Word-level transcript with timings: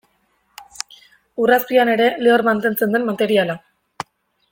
Ur 1.43 1.51
azpian 1.57 1.91
ere 1.97 2.07
lehor 2.23 2.45
mantentzen 2.47 2.97
den 2.97 3.05
materiala. 3.11 3.59